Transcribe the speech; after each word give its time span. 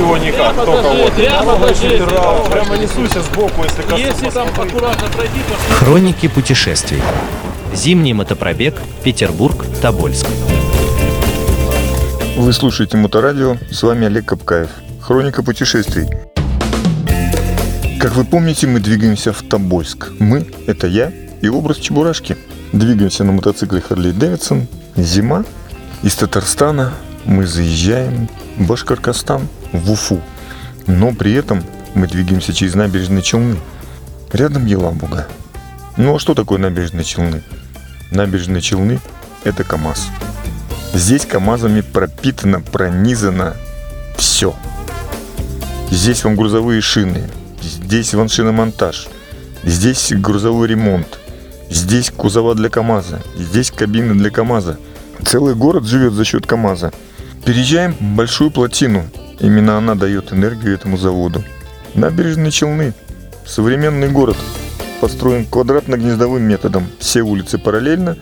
его 0.00 0.16
никак, 0.16 0.54
Прямо 0.54 0.64
только 0.64 0.88
вот. 0.88 1.12
прямо 1.12 1.56
прямо 2.50 2.76
несусь 2.76 3.12
сбоку, 3.22 3.62
если 3.64 3.82
коснусь. 3.82 4.00
Если 4.00 4.30
там 4.30 4.48
аккуратно 4.48 5.08
пройти, 5.08 5.40
то 5.48 5.74
Хроники 5.74 6.28
путешествий. 6.28 7.02
Зимний 7.74 8.14
мотопробег 8.14 8.74
Петербург-Тобольск. 9.04 10.26
Вы 12.36 12.52
слушаете 12.52 12.96
Моторадио, 12.96 13.56
с 13.70 13.82
вами 13.82 14.06
Олег 14.06 14.26
Капкаев. 14.26 14.70
Хроника 15.00 15.42
путешествий. 15.42 16.08
Как 18.00 18.14
вы 18.16 18.24
помните, 18.24 18.66
мы 18.66 18.80
двигаемся 18.80 19.32
в 19.32 19.42
Тобольск. 19.42 20.08
Мы– 20.18 20.46
это 20.66 20.86
я 20.86 21.12
и 21.42 21.48
образ 21.48 21.76
Чебурашки. 21.76 22.36
Двигаемся 22.72 23.24
на 23.24 23.32
мотоцикле 23.32 23.80
Харли 23.80 24.10
Дэвидсон. 24.12 24.66
Зима. 24.96 25.44
Из 26.02 26.14
Татарстана 26.14 26.94
мы 27.24 27.46
заезжаем 27.46 28.28
в 28.56 28.66
Башкоркостан, 28.66 29.48
в 29.72 29.90
Уфу. 29.90 30.20
Но 30.86 31.12
при 31.12 31.32
этом 31.32 31.62
мы 31.94 32.06
двигаемся 32.06 32.52
через 32.52 32.74
набережные 32.74 33.22
Челны. 33.22 33.56
Рядом 34.32 34.66
Елабуга. 34.66 35.26
Ну 35.96 36.14
а 36.14 36.18
что 36.18 36.34
такое 36.34 36.58
набережные 36.58 37.04
Челны? 37.04 37.42
Набережные 38.10 38.60
Челны– 38.60 39.00
это 39.44 39.64
КАМАЗ. 39.64 40.08
Здесь 40.94 41.26
КАМАЗами 41.26 41.82
пропитано, 41.82 42.60
пронизано 42.60 43.56
все. 44.16 44.54
Здесь 45.90 46.24
вам 46.24 46.36
грузовые 46.36 46.80
шины, 46.80 47.28
здесь 47.60 48.14
вам 48.14 48.28
шиномонтаж, 48.28 49.08
здесь 49.64 50.12
грузовой 50.12 50.68
ремонт, 50.68 51.18
здесь 51.68 52.10
кузова 52.10 52.54
для 52.54 52.68
КАМАЗа, 52.68 53.20
здесь 53.36 53.70
кабины 53.70 54.14
для 54.14 54.30
КАМАЗа. 54.30 54.78
Целый 55.24 55.54
город 55.54 55.84
живет 55.86 56.12
за 56.12 56.24
счет 56.24 56.46
КАМАЗа. 56.46 56.92
Переезжаем 57.44 57.94
в 57.94 58.02
Большую 58.16 58.50
Плотину. 58.50 59.04
Именно 59.38 59.78
она 59.78 59.94
дает 59.94 60.32
энергию 60.32 60.74
этому 60.74 60.96
заводу. 60.96 61.42
Набережные 61.94 62.50
Челны. 62.50 62.92
Современный 63.46 64.10
город. 64.10 64.36
Построен 65.00 65.46
квадратно-гнездовым 65.46 66.42
методом. 66.42 66.86
Все 66.98 67.22
улицы 67.22 67.58
параллельно 67.58 68.18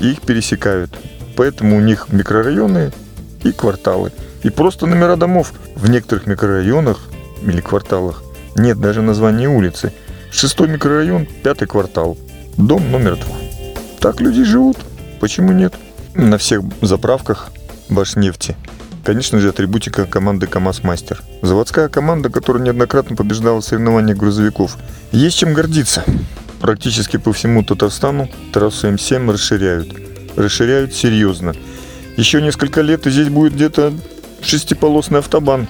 и 0.00 0.12
их 0.12 0.22
пересекают. 0.22 0.90
Поэтому 1.36 1.76
у 1.76 1.80
них 1.80 2.08
микрорайоны 2.10 2.92
и 3.42 3.52
кварталы. 3.52 4.12
И 4.42 4.50
просто 4.50 4.86
номера 4.86 5.16
домов. 5.16 5.52
В 5.76 5.90
некоторых 5.90 6.26
микрорайонах 6.26 7.00
или 7.42 7.60
кварталах 7.60 8.22
нет 8.56 8.80
даже 8.80 9.02
названия 9.02 9.48
улицы. 9.48 9.92
Шестой 10.32 10.68
микрорайон, 10.68 11.26
пятый 11.42 11.68
квартал. 11.68 12.16
Дом 12.56 12.90
номер 12.90 13.16
два. 13.16 13.36
Так 14.00 14.20
люди 14.20 14.42
живут. 14.42 14.78
Почему 15.20 15.52
нет? 15.52 15.74
На 16.14 16.38
всех 16.38 16.62
заправках 16.80 17.50
Башнефти. 17.88 18.56
Конечно 19.04 19.38
же, 19.38 19.50
атрибутика 19.50 20.06
команды 20.06 20.46
КАМАЗ 20.46 20.82
Мастер. 20.82 21.22
Заводская 21.42 21.88
команда, 21.88 22.30
которая 22.30 22.62
неоднократно 22.62 23.16
побеждала 23.16 23.60
в 23.60 23.64
соревнованиях 23.64 24.16
грузовиков. 24.16 24.78
Есть 25.12 25.38
чем 25.38 25.52
гордиться. 25.52 26.04
Практически 26.60 27.18
по 27.18 27.32
всему 27.34 27.62
Татарстану 27.62 28.30
трассу 28.52 28.88
М7 28.88 29.30
расширяют. 29.30 29.94
Расширяют 30.36 30.94
серьезно. 30.94 31.54
Еще 32.16 32.40
несколько 32.40 32.80
лет 32.80 33.06
и 33.06 33.10
здесь 33.10 33.28
будет 33.28 33.54
где-то 33.54 33.92
шестиполосный 34.40 35.18
автобан. 35.18 35.68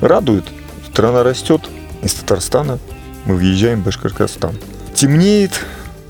Радует. 0.00 0.44
Страна 0.92 1.24
растет. 1.24 1.62
Из 2.02 2.14
Татарстана 2.14 2.78
мы 3.24 3.34
въезжаем 3.34 3.80
в 3.80 3.86
Башкортостан. 3.86 4.54
Темнеет, 4.94 5.52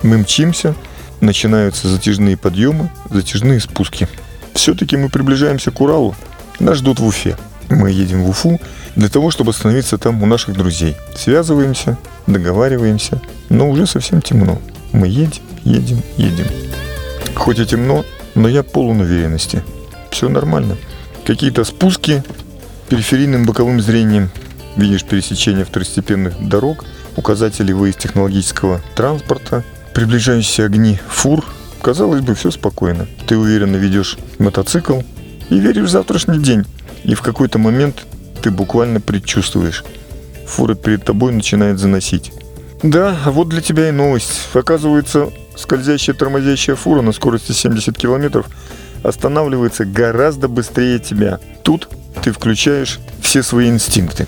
мы 0.03 0.19
мчимся, 0.19 0.75
начинаются 1.21 1.87
затяжные 1.87 2.37
подъемы, 2.37 2.91
затяжные 3.09 3.59
спуски. 3.59 4.07
Все-таки 4.55 4.97
мы 4.97 5.09
приближаемся 5.09 5.69
к 5.69 5.81
Уралу. 5.81 6.15
Нас 6.59 6.77
ждут 6.77 6.99
в 6.99 7.05
Уфе. 7.05 7.37
Мы 7.69 7.91
едем 7.91 8.23
в 8.23 8.29
Уфу 8.29 8.59
для 8.95 9.09
того, 9.09 9.29
чтобы 9.29 9.51
остановиться 9.51 9.97
там 9.97 10.23
у 10.23 10.25
наших 10.25 10.55
друзей. 10.55 10.95
Связываемся, 11.15 11.97
договариваемся, 12.25 13.21
но 13.49 13.69
уже 13.69 13.85
совсем 13.85 14.21
темно. 14.21 14.59
Мы 14.93 15.07
едем, 15.07 15.41
едем, 15.65 16.01
едем. 16.17 16.47
Хоть 17.35 17.59
и 17.59 17.65
темно, 17.65 18.05
но 18.33 18.47
я 18.47 18.63
полон 18.63 19.01
уверенности. 19.01 19.61
Все 20.09 20.29
нормально. 20.29 20.77
Какие-то 21.25 21.65
спуски 21.65 22.23
периферийным 22.87 23.45
боковым 23.45 23.81
зрением. 23.81 24.29
Видишь 24.77 25.03
пересечение 25.03 25.65
второстепенных 25.65 26.47
дорог, 26.47 26.85
указатели 27.17 27.73
выезд 27.73 27.99
технологического 27.99 28.81
транспорта, 28.95 29.63
приближающиеся 29.93 30.65
огни 30.65 30.99
фур. 31.09 31.45
Казалось 31.85 32.21
бы, 32.21 32.33
все 32.33 32.49
спокойно. 32.49 33.05
Ты 33.27 33.37
уверенно 33.37 33.75
ведешь 33.75 34.17
мотоцикл 34.39 35.01
и 35.51 35.59
веришь 35.59 35.85
в 35.85 35.91
завтрашний 35.91 36.39
день. 36.39 36.65
И 37.03 37.13
в 37.13 37.21
какой-то 37.21 37.59
момент 37.59 38.07
ты 38.41 38.49
буквально 38.49 38.99
предчувствуешь. 38.99 39.83
Фура 40.47 40.73
перед 40.73 41.05
тобой 41.05 41.31
начинает 41.31 41.77
заносить. 41.77 42.31
Да, 42.81 43.15
а 43.23 43.29
вот 43.29 43.49
для 43.49 43.61
тебя 43.61 43.89
и 43.89 43.91
новость. 43.91 44.47
Оказывается, 44.55 45.29
скользящая 45.55 46.15
тормозящая 46.15 46.75
фура 46.75 47.01
на 47.01 47.11
скорости 47.11 47.51
70 47.51 47.95
километров 47.95 48.47
останавливается 49.03 49.85
гораздо 49.85 50.47
быстрее 50.47 50.97
тебя. 50.97 51.39
Тут 51.61 51.89
ты 52.23 52.31
включаешь 52.31 52.99
все 53.21 53.43
свои 53.43 53.69
инстинкты. 53.69 54.25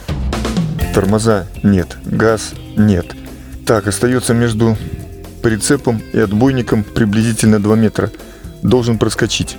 Тормоза 0.94 1.48
нет, 1.64 1.98
газ 2.06 2.52
нет. 2.76 3.16
Так, 3.66 3.88
остается 3.88 4.36
между 4.36 4.78
прицепом 5.48 6.02
и 6.12 6.20
отбойником 6.20 6.84
приблизительно 6.84 7.64
2 7.64 7.76
метра. 7.78 8.12
Должен 8.64 8.98
проскочить. 8.98 9.58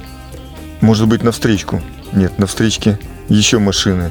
Может 0.82 1.08
быть, 1.08 1.22
навстречку. 1.22 1.80
Нет, 2.12 2.38
навстречке 2.38 2.98
еще 3.30 3.58
машины. 3.58 4.10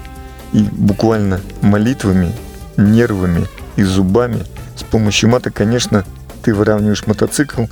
И 0.54 0.64
буквально 0.72 1.40
молитвами, 1.62 2.34
нервами 2.78 3.46
и 3.76 3.84
зубами 3.84 4.44
с 4.76 4.82
помощью 4.82 5.30
мата, 5.30 5.52
конечно, 5.52 6.04
ты 6.42 6.52
выравниваешь 6.52 7.06
мотоцикл 7.06 7.66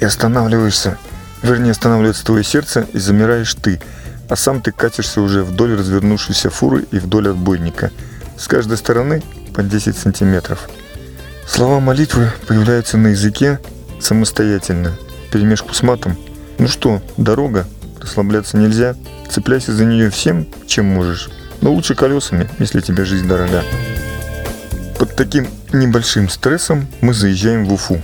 и 0.00 0.04
останавливаешься. 0.04 0.98
Вернее, 1.44 1.70
останавливается 1.70 2.24
твое 2.24 2.42
сердце 2.42 2.88
и 2.92 2.98
замираешь 2.98 3.54
ты. 3.54 3.80
А 4.28 4.34
сам 4.34 4.60
ты 4.60 4.72
катишься 4.72 5.20
уже 5.20 5.44
вдоль 5.44 5.78
развернувшейся 5.78 6.50
фуры 6.50 6.86
и 6.90 6.98
вдоль 6.98 7.28
отбойника. 7.28 7.92
С 8.36 8.48
каждой 8.48 8.78
стороны 8.78 9.22
по 9.54 9.62
10 9.62 9.96
сантиметров. 9.96 10.68
Слова 11.48 11.80
молитвы 11.80 12.30
появляются 12.46 12.98
на 12.98 13.08
языке 13.08 13.58
самостоятельно, 13.98 14.92
перемешку 15.32 15.74
с 15.74 15.82
матом. 15.82 16.16
Ну 16.58 16.68
что, 16.68 17.02
дорога, 17.16 17.66
расслабляться 18.00 18.58
нельзя. 18.58 18.94
Цепляйся 19.30 19.72
за 19.72 19.84
нее 19.86 20.10
всем, 20.10 20.46
чем 20.66 20.84
можешь. 20.84 21.30
Но 21.62 21.72
лучше 21.72 21.94
колесами, 21.94 22.48
если 22.58 22.80
тебе 22.80 23.04
жизнь 23.04 23.26
дорога. 23.26 23.64
Под 24.98 25.16
таким 25.16 25.48
небольшим 25.72 26.28
стрессом 26.28 26.86
мы 27.00 27.14
заезжаем 27.14 27.64
в 27.64 27.72
Уфу. 27.72 28.00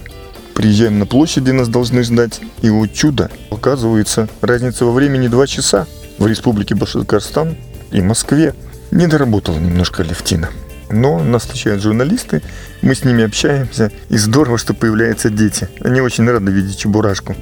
Приезжаем 0.54 0.98
на 0.98 1.06
площадь, 1.06 1.42
где 1.42 1.52
нас 1.52 1.68
должны 1.68 2.02
ждать, 2.02 2.40
и 2.62 2.70
вот 2.70 2.92
чудо, 2.92 3.30
оказывается, 3.50 4.26
разница 4.40 4.86
во 4.86 4.92
времени 4.92 5.28
2 5.28 5.46
часа 5.46 5.86
в 6.18 6.26
республике 6.26 6.74
Башкортостан 6.74 7.56
и 7.92 8.00
Москве. 8.00 8.54
Не 8.90 9.06
доработала 9.06 9.58
немножко 9.58 10.02
Левтина. 10.02 10.48
Но 10.90 11.22
нас 11.22 11.42
встречают 11.42 11.82
журналисты, 11.82 12.42
мы 12.82 12.94
с 12.94 13.04
ними 13.04 13.24
общаемся, 13.24 13.90
и 14.08 14.16
здорово, 14.16 14.58
что 14.58 14.74
появляются 14.74 15.30
дети. 15.30 15.68
Они 15.80 16.00
очень 16.00 16.28
рады 16.28 16.52
видеть 16.52 16.78
Чебурашку. 16.78 17.34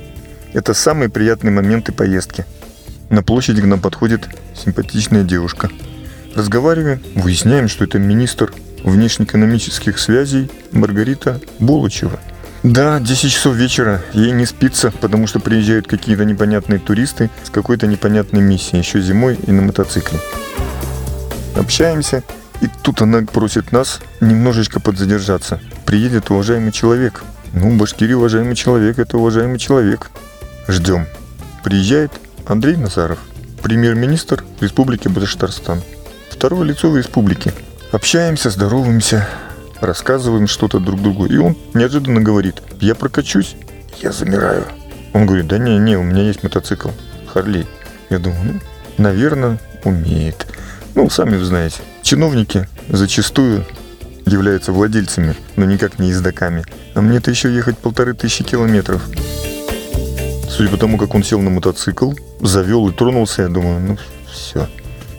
Это 0.52 0.74
самые 0.74 1.08
приятные 1.08 1.52
моменты 1.52 1.92
поездки. 1.92 2.44
На 3.10 3.22
площади 3.22 3.60
к 3.60 3.64
нам 3.64 3.80
подходит 3.80 4.28
симпатичная 4.54 5.24
девушка. 5.24 5.70
Разговариваем, 6.34 7.02
выясняем, 7.14 7.68
что 7.68 7.84
это 7.84 7.98
министр 7.98 8.52
внешнеэкономических 8.84 9.98
связей 9.98 10.50
Маргарита 10.72 11.40
Булычева. 11.58 12.18
Да, 12.62 13.00
10 13.00 13.32
часов 13.32 13.56
вечера, 13.56 14.02
ей 14.12 14.30
не 14.30 14.46
спится, 14.46 14.92
потому 15.00 15.26
что 15.26 15.40
приезжают 15.40 15.88
какие-то 15.88 16.24
непонятные 16.24 16.78
туристы 16.78 17.28
с 17.42 17.50
какой-то 17.50 17.88
непонятной 17.88 18.40
миссией, 18.40 18.78
еще 18.78 19.00
зимой 19.00 19.36
и 19.46 19.50
на 19.50 19.62
мотоцикле. 19.62 20.20
Общаемся, 21.56 22.22
и 22.62 22.68
тут 22.82 23.02
она 23.02 23.22
просит 23.22 23.72
нас 23.72 24.00
немножечко 24.20 24.78
подзадержаться. 24.78 25.60
Приедет 25.84 26.30
уважаемый 26.30 26.70
человек. 26.70 27.24
Ну, 27.52 27.76
Башкирия 27.76 28.16
уважаемый 28.16 28.54
человек, 28.54 29.00
это 29.00 29.18
уважаемый 29.18 29.58
человек. 29.58 30.10
Ждем. 30.68 31.06
Приезжает 31.64 32.12
Андрей 32.46 32.76
Назаров, 32.76 33.18
премьер-министр 33.62 34.44
Республики 34.60 35.08
Башкортостан. 35.08 35.82
Второе 36.30 36.62
лицо 36.62 36.88
в 36.88 36.96
республике. 36.96 37.52
Общаемся, 37.90 38.48
здороваемся, 38.48 39.28
рассказываем 39.80 40.46
что-то 40.46 40.78
друг 40.78 41.02
другу. 41.02 41.26
И 41.26 41.36
он 41.38 41.56
неожиданно 41.74 42.20
говорит, 42.20 42.62
я 42.80 42.94
прокачусь. 42.94 43.56
Я 44.00 44.12
замираю. 44.12 44.66
Он 45.14 45.26
говорит, 45.26 45.48
да 45.48 45.58
не, 45.58 45.78
не, 45.78 45.96
у 45.96 46.04
меня 46.04 46.22
есть 46.22 46.44
мотоцикл, 46.44 46.90
Харли. 47.26 47.66
Я 48.08 48.20
думаю, 48.20 48.40
ну, 48.44 48.60
наверное, 48.98 49.58
умеет. 49.84 50.46
Ну, 50.94 51.10
сами 51.10 51.36
знаете, 51.42 51.82
чиновники 52.12 52.68
зачастую 52.90 53.64
являются 54.26 54.70
владельцами, 54.70 55.34
но 55.56 55.64
никак 55.64 55.98
не 55.98 56.10
ездаками. 56.10 56.62
А 56.94 57.00
мне-то 57.00 57.30
еще 57.30 57.50
ехать 57.50 57.78
полторы 57.78 58.12
тысячи 58.12 58.44
километров. 58.44 59.00
Судя 60.50 60.68
по 60.68 60.76
тому, 60.76 60.98
как 60.98 61.14
он 61.14 61.24
сел 61.24 61.40
на 61.40 61.48
мотоцикл, 61.48 62.12
завел 62.42 62.86
и 62.88 62.92
тронулся, 62.92 63.40
я 63.40 63.48
думаю, 63.48 63.80
ну 63.80 63.98
все, 64.30 64.68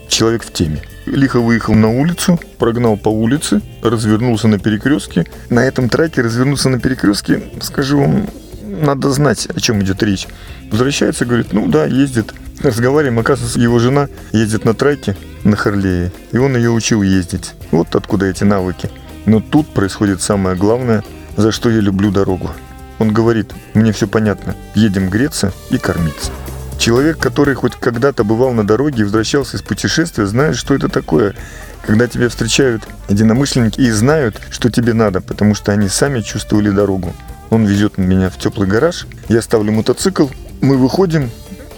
человек 0.08 0.44
в 0.44 0.52
теме. 0.52 0.82
лихо 1.06 1.40
выехал 1.40 1.74
на 1.74 1.88
улицу, 1.88 2.38
прогнал 2.58 2.96
по 2.96 3.08
улице, 3.08 3.60
развернулся 3.82 4.46
на 4.46 4.60
перекрестке. 4.60 5.26
На 5.50 5.64
этом 5.66 5.88
траке 5.88 6.22
развернулся 6.22 6.68
на 6.68 6.78
перекрестке, 6.78 7.42
скажу 7.60 8.02
вам, 8.02 8.28
надо 8.62 9.10
знать, 9.10 9.48
о 9.52 9.58
чем 9.58 9.82
идет 9.82 10.00
речь. 10.04 10.28
Возвращается, 10.70 11.24
говорит, 11.24 11.52
ну 11.52 11.66
да, 11.66 11.86
ездит. 11.86 12.32
Разговариваем, 12.62 13.18
оказывается, 13.18 13.58
его 13.58 13.80
жена 13.80 14.06
ездит 14.32 14.64
на 14.64 14.74
траке 14.74 15.16
на 15.44 15.56
Харлее, 15.56 16.12
и 16.32 16.38
он 16.38 16.56
ее 16.56 16.70
учил 16.70 17.02
ездить. 17.02 17.52
Вот 17.70 17.94
откуда 17.94 18.26
эти 18.26 18.44
навыки. 18.44 18.90
Но 19.26 19.40
тут 19.40 19.68
происходит 19.68 20.20
самое 20.20 20.56
главное, 20.56 21.04
за 21.36 21.52
что 21.52 21.70
я 21.70 21.80
люблю 21.80 22.10
дорогу. 22.10 22.50
Он 22.98 23.12
говорит, 23.12 23.52
мне 23.74 23.92
все 23.92 24.06
понятно, 24.06 24.54
едем 24.74 25.08
греться 25.08 25.52
и 25.70 25.78
кормиться. 25.78 26.30
Человек, 26.78 27.18
который 27.18 27.54
хоть 27.54 27.74
когда-то 27.74 28.24
бывал 28.24 28.52
на 28.52 28.66
дороге 28.66 29.02
и 29.02 29.04
возвращался 29.04 29.56
из 29.56 29.62
путешествия, 29.62 30.26
знает, 30.26 30.56
что 30.56 30.74
это 30.74 30.88
такое, 30.88 31.34
когда 31.82 32.06
тебя 32.06 32.28
встречают 32.28 32.82
единомышленники 33.08 33.80
и 33.80 33.90
знают, 33.90 34.40
что 34.50 34.70
тебе 34.70 34.92
надо, 34.92 35.20
потому 35.20 35.54
что 35.54 35.72
они 35.72 35.88
сами 35.88 36.20
чувствовали 36.20 36.70
дорогу. 36.70 37.12
Он 37.50 37.64
везет 37.64 37.98
меня 37.98 38.30
в 38.30 38.38
теплый 38.38 38.68
гараж, 38.68 39.06
я 39.28 39.40
ставлю 39.42 39.72
мотоцикл, 39.72 40.26
мы 40.60 40.76
выходим. 40.76 41.30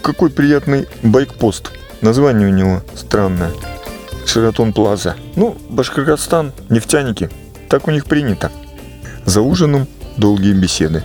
Какой 0.03 0.31
приятный 0.31 0.87
байкпост. 1.03 1.73
Название 2.01 2.49
у 2.49 2.53
него 2.53 2.83
странное. 2.95 3.51
Шератон 4.27 4.73
Плаза. 4.73 5.17
Ну, 5.35 5.57
Башкортостан, 5.69 6.53
нефтяники. 6.69 7.31
Так 7.69 7.89
у 7.89 7.91
них 7.91 8.07
принято. 8.07 8.51
За 9.25 9.41
ужином 9.41 9.87
долгие 10.17 10.53
беседы. 10.53 11.03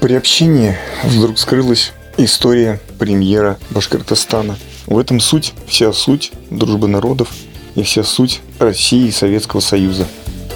При 0.00 0.14
общении 0.14 0.76
вдруг 1.04 1.38
скрылась 1.38 1.92
история 2.16 2.80
премьера 2.98 3.58
Башкортостана. 3.70 4.56
В 4.86 4.98
этом 4.98 5.20
суть, 5.20 5.52
вся 5.66 5.92
суть 5.92 6.32
дружбы 6.50 6.88
народов 6.88 7.30
и 7.74 7.82
вся 7.82 8.02
суть 8.02 8.40
России 8.58 9.08
и 9.08 9.12
Советского 9.12 9.60
Союза. 9.60 10.06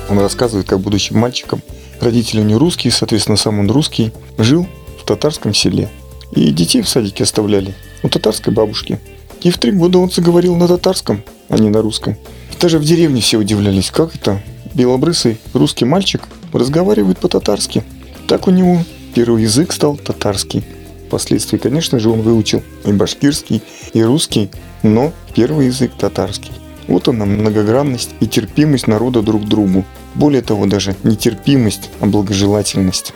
Он 0.08 0.18
рассказывает, 0.18 0.66
как 0.66 0.80
будучи 0.80 1.12
мальчиком, 1.12 1.62
родители 2.00 2.40
у 2.40 2.44
него 2.44 2.58
русские, 2.58 2.92
соответственно, 2.92 3.36
сам 3.36 3.58
он 3.58 3.70
русский, 3.70 4.12
жил 4.38 4.66
в 5.00 5.04
татарском 5.04 5.54
селе. 5.54 5.90
И 6.32 6.50
детей 6.50 6.82
в 6.82 6.88
садике 6.88 7.24
оставляли 7.24 7.74
у 8.02 8.08
татарской 8.08 8.52
бабушки. 8.52 8.98
И 9.44 9.50
в 9.50 9.58
три 9.58 9.72
года 9.72 9.98
он 9.98 10.10
заговорил 10.10 10.56
на 10.56 10.66
татарском, 10.66 11.22
а 11.50 11.58
не 11.58 11.68
на 11.68 11.82
русском. 11.82 12.16
Даже 12.60 12.78
в 12.78 12.84
деревне 12.84 13.20
все 13.20 13.36
удивлялись, 13.36 13.90
как 13.90 14.16
это 14.16 14.40
белобрысый 14.72 15.38
русский 15.52 15.84
мальчик 15.84 16.22
разговаривает 16.52 17.18
по-татарски. 17.18 17.84
Так 18.26 18.48
у 18.48 18.50
него 18.50 18.78
первый 19.14 19.42
язык 19.42 19.72
стал 19.72 19.96
татарский. 19.96 20.64
Впоследствии, 21.08 21.58
конечно 21.58 21.98
же, 21.98 22.08
он 22.08 22.22
выучил 22.22 22.62
и 22.86 22.92
башкирский, 22.92 23.62
и 23.92 24.02
русский, 24.02 24.50
но 24.82 25.12
первый 25.34 25.66
язык 25.66 25.92
татарский. 25.98 26.52
Вот 26.88 27.08
она 27.08 27.26
многогранность 27.26 28.10
и 28.20 28.26
терпимость 28.26 28.86
народа 28.86 29.20
друг 29.20 29.44
к 29.44 29.48
другу. 29.48 29.84
Более 30.14 30.40
того, 30.40 30.64
даже 30.64 30.96
не 31.02 31.16
терпимость, 31.16 31.90
а 32.00 32.06
благожелательность. 32.06 33.12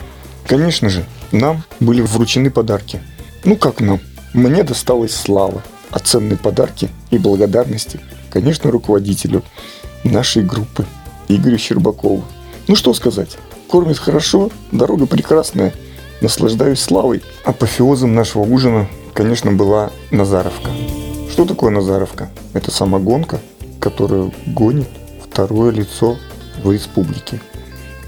Конечно 0.46 0.90
же, 0.90 1.06
нам 1.32 1.62
были 1.80 2.02
вручены 2.02 2.50
подарки. 2.50 3.00
Ну 3.44 3.56
как 3.56 3.80
нам? 3.80 4.00
Мне 4.34 4.62
досталась 4.62 5.14
слава, 5.14 5.62
а 5.90 5.98
ценные 5.98 6.36
подарки 6.36 6.88
и 7.10 7.18
благодарности, 7.18 8.00
конечно, 8.30 8.70
руководителю 8.70 9.42
нашей 10.04 10.42
группы 10.42 10.84
Игорю 11.28 11.58
Щербакову. 11.58 12.24
Ну 12.66 12.76
что 12.76 12.92
сказать, 12.94 13.38
кормит 13.68 13.98
хорошо, 13.98 14.50
дорога 14.72 15.06
прекрасная, 15.06 15.72
наслаждаюсь 16.20 16.80
славой. 16.80 17.22
Апофеозом 17.44 18.14
нашего 18.14 18.42
ужина, 18.42 18.88
конечно, 19.14 19.52
была 19.52 19.90
Назаровка. 20.10 20.70
Что 21.30 21.44
такое 21.44 21.70
Назаровка? 21.70 22.30
Это 22.52 22.70
самогонка, 22.70 23.40
которая 23.80 24.32
гонит 24.46 24.88
второе 25.22 25.70
лицо 25.70 26.18
в 26.62 26.72
республике. 26.72 27.40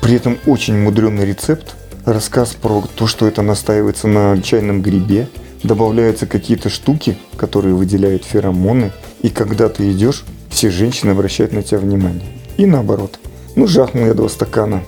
При 0.01 0.15
этом 0.15 0.39
очень 0.47 0.77
мудренный 0.79 1.27
рецепт, 1.27 1.77
рассказ 2.05 2.55
про 2.55 2.83
то, 2.97 3.07
что 3.07 3.27
это 3.27 3.43
настаивается 3.43 4.09
на 4.09 4.41
чайном 4.43 4.83
грибе, 4.83 5.29
добавляются 5.63 6.27
какие-то 6.27 6.69
штуки, 6.69 7.17
которые 7.37 7.75
выделяют 7.75 8.25
феромоны, 8.25 8.93
и 9.23 9.29
когда 9.29 9.69
ты 9.69 9.91
идешь, 9.93 10.25
все 10.49 10.71
женщины 10.71 11.11
обращают 11.11 11.53
на 11.53 11.63
тебя 11.63 11.79
внимание. 11.79 12.27
И 12.57 12.67
наоборот. 12.67 13.19
Ну, 13.57 13.67
жахнул 13.67 14.07
я 14.07 14.15
два 14.15 14.29
стакана. 14.29 14.83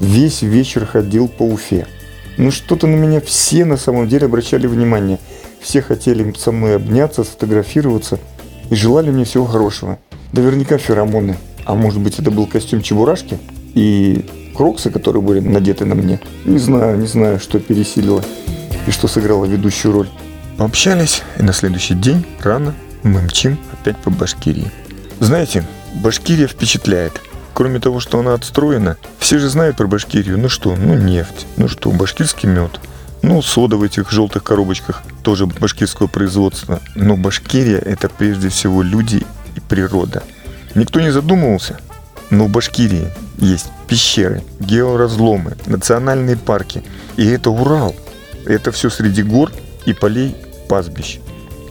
Весь 0.00 0.42
вечер 0.42 0.86
ходил 0.86 1.28
по 1.28 1.42
Уфе. 1.42 1.86
Ну, 2.36 2.50
что-то 2.50 2.86
на 2.86 2.94
меня 2.94 3.20
все 3.20 3.64
на 3.64 3.76
самом 3.76 4.08
деле 4.08 4.26
обращали 4.26 4.66
внимание. 4.66 5.18
Все 5.60 5.82
хотели 5.82 6.32
со 6.38 6.52
мной 6.52 6.76
обняться, 6.76 7.24
сфотографироваться 7.24 8.18
и 8.70 8.74
желали 8.74 9.10
мне 9.10 9.24
всего 9.24 9.44
хорошего. 9.44 9.98
Наверняка 10.32 10.78
феромоны. 10.78 11.36
А 11.64 11.74
может 11.74 12.00
быть, 12.00 12.18
это 12.18 12.30
был 12.30 12.46
костюм 12.46 12.80
Чебурашки? 12.80 13.38
И 13.74 14.24
кроксы, 14.56 14.90
которые 14.90 15.22
были 15.22 15.40
надеты 15.40 15.84
на 15.84 15.94
мне. 15.94 16.20
Не 16.44 16.58
знаю, 16.58 16.98
не 16.98 17.06
знаю, 17.06 17.40
что 17.40 17.58
пересилило 17.58 18.22
и 18.86 18.90
что 18.90 19.08
сыграло 19.08 19.44
ведущую 19.44 19.92
роль. 19.92 20.08
Пообщались, 20.56 21.22
и 21.38 21.42
на 21.42 21.52
следующий 21.52 21.94
день 21.94 22.26
рано 22.40 22.74
мы 23.02 23.22
мчим 23.22 23.58
опять 23.72 23.96
по 23.98 24.10
Башкирии. 24.10 24.70
Знаете, 25.20 25.64
Башкирия 25.94 26.46
впечатляет. 26.46 27.20
Кроме 27.54 27.80
того, 27.80 28.00
что 28.00 28.20
она 28.20 28.34
отстроена, 28.34 28.96
все 29.18 29.38
же 29.38 29.48
знают 29.48 29.76
про 29.76 29.86
Башкирию. 29.86 30.38
Ну 30.38 30.48
что, 30.48 30.76
ну 30.76 30.94
нефть, 30.94 31.46
ну 31.56 31.68
что, 31.68 31.90
башкирский 31.90 32.48
мед, 32.48 32.80
ну 33.22 33.42
сода 33.42 33.76
в 33.76 33.82
этих 33.82 34.10
желтых 34.10 34.44
коробочках, 34.44 35.02
тоже 35.22 35.46
башкирского 35.46 36.06
производства. 36.06 36.80
Но 36.94 37.16
Башкирия 37.16 37.78
это 37.78 38.08
прежде 38.08 38.48
всего 38.48 38.82
люди 38.82 39.26
и 39.56 39.60
природа. 39.60 40.22
Никто 40.74 41.00
не 41.00 41.10
задумывался, 41.10 41.78
но 42.30 42.44
в 42.44 42.50
Башкирии 42.50 43.08
есть 43.38 43.66
пещеры, 43.88 44.42
георазломы, 44.60 45.56
национальные 45.66 46.36
парки. 46.36 46.84
И 47.16 47.26
это 47.26 47.50
Урал. 47.50 47.94
Это 48.48 48.72
все 48.72 48.88
среди 48.88 49.22
гор 49.22 49.52
и 49.84 49.92
полей 49.92 50.34
пастбищ. 50.70 51.18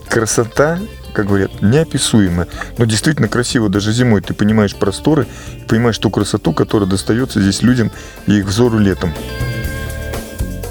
Красота, 0.08 0.78
как 1.12 1.26
говорят, 1.26 1.60
неописуемая. 1.60 2.46
Но 2.78 2.84
действительно 2.84 3.26
красиво 3.26 3.68
даже 3.68 3.92
зимой. 3.92 4.22
Ты 4.22 4.32
понимаешь 4.32 4.76
просторы, 4.76 5.26
понимаешь 5.66 5.98
ту 5.98 6.08
красоту, 6.08 6.52
которая 6.52 6.88
достается 6.88 7.42
здесь 7.42 7.62
людям 7.62 7.90
и 8.28 8.38
их 8.38 8.46
взору 8.46 8.78
летом. 8.78 9.12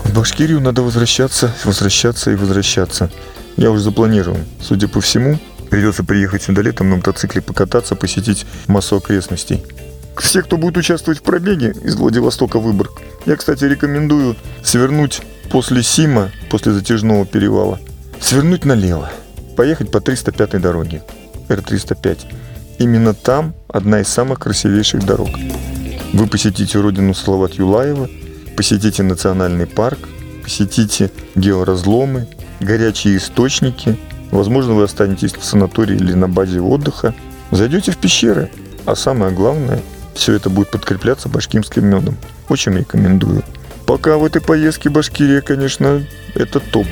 В 0.05 0.15
Башкирию 0.15 0.61
надо 0.61 0.81
возвращаться, 0.81 1.53
возвращаться 1.65 2.31
и 2.31 2.35
возвращаться. 2.35 3.11
Я 3.57 3.69
уже 3.69 3.83
запланировал. 3.83 4.39
Судя 4.61 4.87
по 4.87 5.01
всему, 5.01 5.37
придется 5.69 6.05
приехать 6.05 6.41
сюда 6.41 6.61
летом 6.61 6.89
на 6.89 6.95
мотоцикле 6.95 7.41
покататься, 7.41 7.95
посетить 7.95 8.45
массу 8.67 8.95
окрестностей. 8.95 9.65
Все, 10.15 10.41
кто 10.41 10.55
будет 10.55 10.77
участвовать 10.77 11.19
в 11.19 11.23
пробеге 11.23 11.75
из 11.83 11.95
Владивостока 11.95 12.59
Выборг, 12.59 13.01
я, 13.25 13.35
кстати, 13.35 13.65
рекомендую 13.65 14.37
свернуть 14.63 15.21
после 15.49 15.83
Сима, 15.83 16.31
после 16.49 16.73
затяжного 16.73 17.25
перевала, 17.25 17.79
свернуть 18.19 18.65
налево, 18.65 19.09
поехать 19.55 19.91
по 19.91 20.01
305 20.01 20.61
дороге, 20.61 21.03
Р-305. 21.49 22.19
Именно 22.79 23.13
там 23.13 23.55
одна 23.67 24.01
из 24.01 24.07
самых 24.07 24.39
красивейших 24.39 25.05
дорог. 25.05 25.29
Вы 26.13 26.27
посетите 26.27 26.79
родину 26.79 27.13
Салават 27.13 27.53
Юлаева, 27.53 28.09
посетите 28.55 29.03
национальный 29.03 29.65
парк, 29.65 29.99
посетите 30.43 31.11
георазломы, 31.35 32.27
горячие 32.59 33.17
источники. 33.17 33.97
Возможно, 34.31 34.73
вы 34.73 34.83
останетесь 34.83 35.33
в 35.33 35.43
санатории 35.43 35.95
или 35.95 36.13
на 36.13 36.27
базе 36.27 36.59
отдыха. 36.61 37.13
Зайдете 37.51 37.91
в 37.91 37.97
пещеры. 37.97 38.51
А 38.85 38.95
самое 38.95 39.31
главное– 39.31 39.81
все 40.15 40.33
это 40.33 40.49
будет 40.49 40.71
подкрепляться 40.71 41.29
башкирским 41.29 41.85
медом. 41.85 42.17
Очень 42.49 42.73
рекомендую. 42.77 43.43
Пока 43.87 44.17
в 44.17 44.25
этой 44.25 44.41
поездке 44.41 44.89
Башкирия, 44.89 45.39
конечно, 45.39 46.03
это 46.35 46.59
топ. 46.59 46.85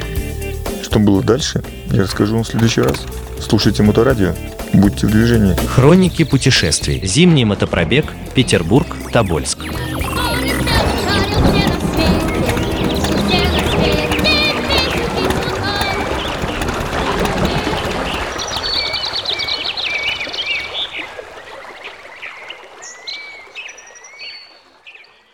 Что 0.82 0.98
было 0.98 1.22
дальше, 1.22 1.62
я 1.92 2.04
расскажу 2.04 2.36
вам 2.36 2.46
в 2.46 2.48
следующий 2.48 2.82
раз. 2.82 3.06
Слушайте 3.42 3.84
Моторадио, 3.84 4.34
будьте 4.72 5.06
в 5.06 5.12
движении. 5.12 5.56
Хроники 5.68 6.24
путешествий. 6.24 7.06
Зимний 7.06 7.44
мотопробег. 7.44 8.06
Петербург. 8.34 8.88
Тобольск. 9.12 9.58